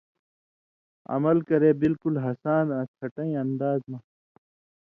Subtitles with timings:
[1.13, 3.99] عمل کرے بالکل ہَسان آں کھٹَیں انداز مہ